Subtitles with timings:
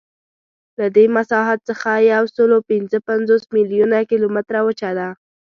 [0.79, 5.09] له دې مساحت څخه یوسلاوپینځهپنځوس میلیونه کیلومتره وچه ده.